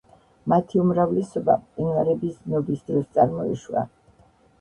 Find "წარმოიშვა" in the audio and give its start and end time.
3.19-3.85